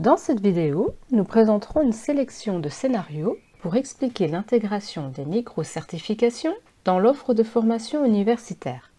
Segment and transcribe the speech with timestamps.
[0.00, 6.54] Dans cette vidéo, nous présenterons une sélection de scénarios pour expliquer l'intégration des micro-certifications
[6.86, 8.90] dans l'offre de formation universitaire.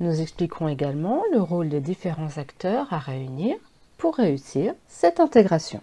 [0.00, 3.56] Nous expliquerons également le rôle des différents acteurs à réunir
[3.98, 5.82] pour réussir cette intégration.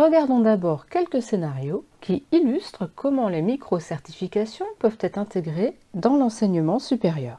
[0.00, 7.38] Regardons d'abord quelques scénarios qui illustrent comment les micro-certifications peuvent être intégrées dans l'enseignement supérieur.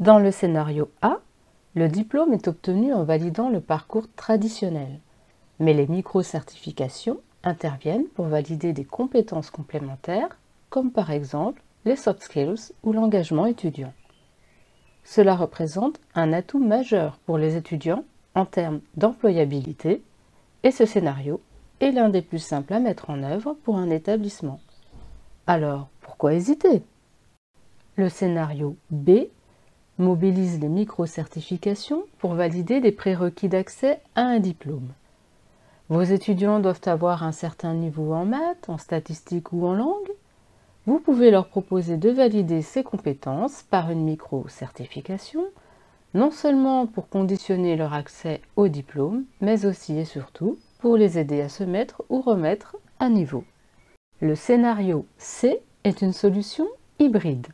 [0.00, 1.18] Dans le scénario A,
[1.76, 4.98] le diplôme est obtenu en validant le parcours traditionnel,
[5.60, 12.72] mais les micro-certifications interviennent pour valider des compétences complémentaires, comme par exemple les soft skills
[12.82, 13.92] ou l'engagement étudiant.
[15.04, 18.02] Cela représente un atout majeur pour les étudiants
[18.34, 20.02] en termes d'employabilité,
[20.64, 21.40] et ce scénario
[21.80, 24.60] est l'un des plus simples à mettre en œuvre pour un établissement.
[25.46, 26.82] Alors, pourquoi hésiter?
[27.96, 29.28] Le scénario B
[29.98, 34.88] mobilise les micro-certifications pour valider des prérequis d'accès à un diplôme.
[35.88, 40.10] Vos étudiants doivent avoir un certain niveau en maths, en statistiques ou en langue.
[40.86, 45.44] Vous pouvez leur proposer de valider ces compétences par une micro-certification,
[46.14, 50.58] non seulement pour conditionner leur accès au diplôme, mais aussi et surtout
[50.94, 53.42] les aider à se mettre ou remettre à niveau.
[54.20, 56.66] Le scénario C est une solution
[57.00, 57.48] hybride.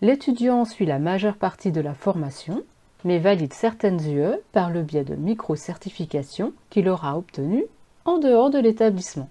[0.00, 2.62] L'étudiant suit la majeure partie de la formation,
[3.04, 7.66] mais valide certaines UE par le biais de micro-certifications qu'il aura obtenues
[8.04, 9.28] en dehors de l'établissement.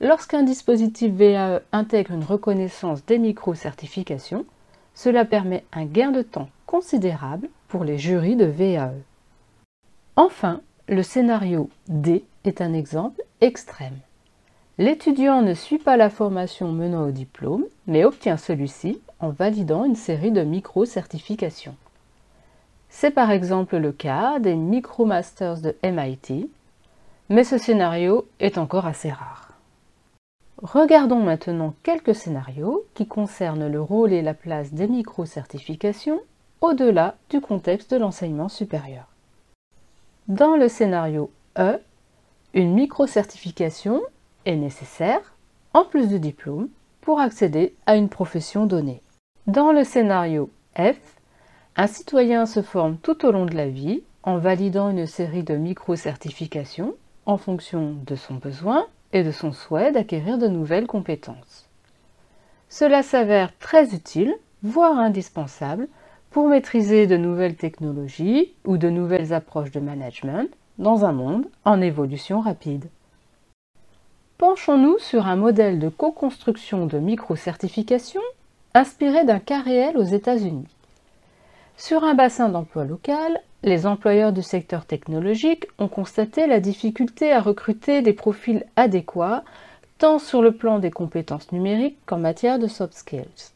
[0.00, 4.46] Lorsqu'un dispositif VAE intègre une reconnaissance des micro-certifications,
[4.94, 8.94] cela permet un gain de temps considérable pour les jurys de VAE.
[10.16, 13.96] Enfin, le scénario D est un exemple extrême.
[14.76, 19.94] L'étudiant ne suit pas la formation menant au diplôme, mais obtient celui-ci en validant une
[19.94, 21.76] série de micro-certifications.
[22.88, 26.50] C'est par exemple le cas des micro-masters de MIT,
[27.28, 29.52] mais ce scénario est encore assez rare.
[30.60, 36.20] Regardons maintenant quelques scénarios qui concernent le rôle et la place des micro-certifications
[36.60, 39.09] au-delà du contexte de l'enseignement supérieur.
[40.30, 41.80] Dans le scénario E,
[42.54, 44.00] une micro-certification
[44.46, 45.34] est nécessaire,
[45.74, 46.68] en plus du diplôme,
[47.00, 49.02] pour accéder à une profession donnée.
[49.48, 50.48] Dans le scénario
[50.78, 51.00] F,
[51.74, 55.56] un citoyen se forme tout au long de la vie en validant une série de
[55.56, 56.94] micro-certifications
[57.26, 61.68] en fonction de son besoin et de son souhait d'acquérir de nouvelles compétences.
[62.68, 65.88] Cela s'avère très utile, voire indispensable,
[66.30, 70.48] pour maîtriser de nouvelles technologies ou de nouvelles approches de management
[70.78, 72.86] dans un monde en évolution rapide.
[74.38, 78.22] Penchons-nous sur un modèle de co-construction de micro-certification
[78.72, 80.68] inspiré d'un cas réel aux États-Unis.
[81.76, 87.40] Sur un bassin d'emploi local, les employeurs du secteur technologique ont constaté la difficulté à
[87.40, 89.44] recruter des profils adéquats,
[89.98, 93.52] tant sur le plan des compétences numériques qu'en matière de soft skills.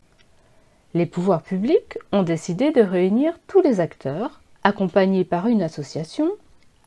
[0.94, 6.31] Les pouvoirs publics ont décidé de réunir tous les acteurs, accompagnés par une association,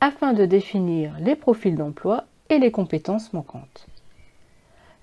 [0.00, 3.86] afin de définir les profils d'emploi et les compétences manquantes.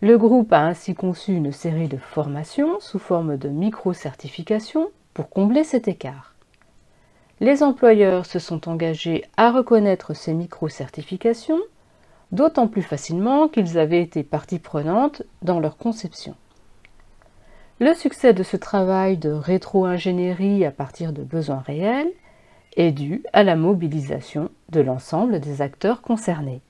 [0.02, 5.64] Le groupe a ainsi conçu une série de formations sous forme de micro-certifications pour combler
[5.64, 6.34] cet écart.
[7.40, 11.62] Les employeurs se sont engagés à reconnaître ces micro-certifications,
[12.32, 16.36] d'autant plus facilement qu'ils avaient été partie prenante dans leur conception.
[17.80, 22.12] Le succès de ce travail de rétro-ingénierie à partir de besoins réels
[22.78, 26.62] est dû à la mobilisation de l'ensemble des acteurs concernés.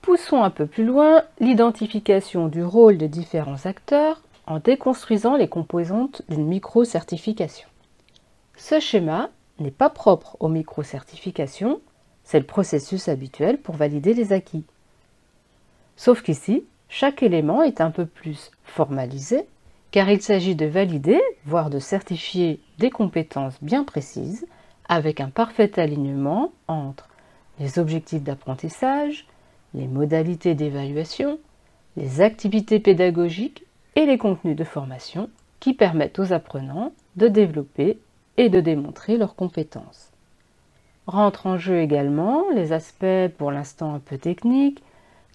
[0.00, 6.22] Poussons un peu plus loin l'identification du rôle des différents acteurs en déconstruisant les composantes
[6.28, 7.66] d'une micro-certification.
[8.56, 11.80] Ce schéma n'est pas propre aux micro-certifications,
[12.22, 14.64] c'est le processus habituel pour valider les acquis.
[15.96, 19.46] Sauf qu'ici, chaque élément est un peu plus formalisé,
[19.90, 24.46] car il s'agit de valider, voire de certifier des compétences bien précises,
[24.88, 27.08] avec un parfait alignement entre
[27.58, 29.26] les objectifs d'apprentissage,
[29.74, 31.38] les modalités d'évaluation,
[31.96, 33.64] les activités pédagogiques
[33.96, 35.28] et les contenus de formation
[35.60, 37.98] qui permettent aux apprenants de développer
[38.36, 40.10] et de démontrer leurs compétences.
[41.06, 44.82] Rentrent en jeu également les aspects pour l'instant un peu techniques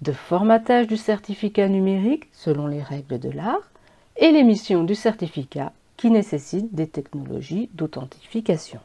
[0.01, 3.69] de formatage du certificat numérique selon les règles de l'art
[4.17, 8.79] et l'émission du certificat qui nécessite des technologies d'authentification.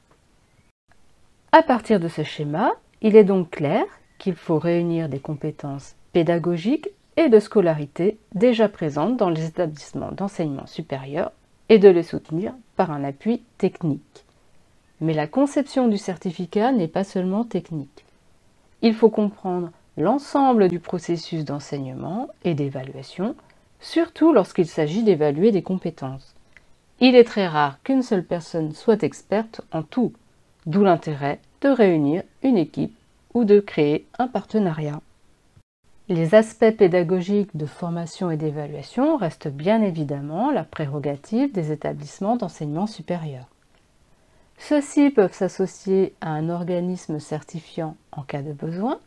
[1.52, 3.84] À partir de ce schéma, il est donc clair
[4.18, 10.66] qu'il faut réunir des compétences pédagogiques et de scolarité déjà présentes dans les établissements d'enseignement
[10.66, 11.30] supérieur
[11.68, 14.24] et de les soutenir par un appui technique.
[15.00, 18.04] Mais la conception du certificat n'est pas seulement technique.
[18.82, 23.34] Il faut comprendre l'ensemble du processus d'enseignement et d'évaluation,
[23.80, 26.34] surtout lorsqu'il s'agit d'évaluer des compétences.
[27.00, 30.12] Il est très rare qu'une seule personne soit experte en tout,
[30.66, 32.96] d'où l'intérêt de réunir une équipe
[33.34, 35.00] ou de créer un partenariat.
[36.08, 42.86] Les aspects pédagogiques de formation et d'évaluation restent bien évidemment la prérogative des établissements d'enseignement
[42.86, 43.46] supérieur.
[44.58, 49.00] Ceux-ci peuvent s'associer à un organisme certifiant en cas de besoin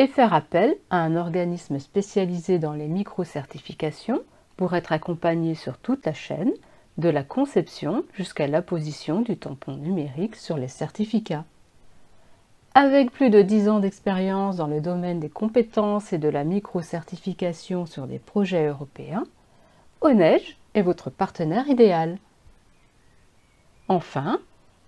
[0.00, 4.22] et faire appel à un organisme spécialisé dans les micro-certifications
[4.56, 6.52] pour être accompagné sur toute la chaîne,
[6.96, 11.44] de la conception jusqu'à l'apposition du tampon numérique sur les certificats.
[12.72, 17.84] Avec plus de 10 ans d'expérience dans le domaine des compétences et de la micro-certification
[17.84, 19.24] sur des projets européens,
[20.00, 22.16] Onej est votre partenaire idéal.
[23.88, 24.40] Enfin,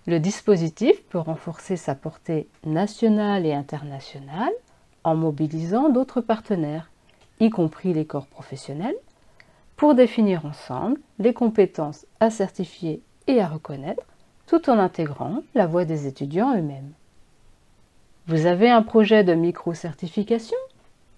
[0.06, 4.52] le dispositif peut renforcer sa portée nationale et internationale
[5.04, 6.90] en mobilisant d'autres partenaires,
[7.40, 8.96] y compris les corps professionnels,
[9.76, 14.04] pour définir ensemble les compétences à certifier et à reconnaître,
[14.46, 16.92] tout en intégrant la voix des étudiants eux-mêmes.
[18.26, 20.58] Vous avez un projet de micro-certification?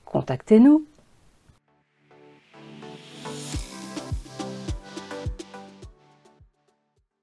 [0.07, 0.85] Contactez-nous